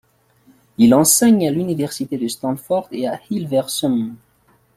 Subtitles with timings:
[0.79, 4.15] Il enseigne à l'université de Stanford et à Hilversum.